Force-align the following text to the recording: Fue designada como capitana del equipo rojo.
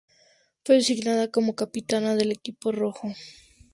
Fue 0.65 0.77
designada 0.77 1.29
como 1.29 1.53
capitana 1.55 2.15
del 2.15 2.31
equipo 2.31 2.71
rojo. 2.71 3.13